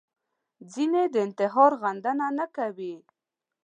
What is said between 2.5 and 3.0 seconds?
کوي